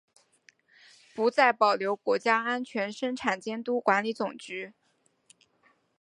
[1.13, 4.73] 不再保留国家安全生产监督管理总局。